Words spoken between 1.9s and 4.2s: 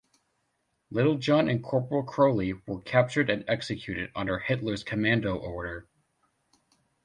Crowley were captured and executed